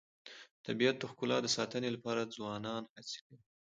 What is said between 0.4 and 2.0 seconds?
د طبیعت د ښکلا د ساتنې